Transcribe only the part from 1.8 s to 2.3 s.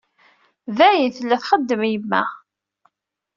yemma.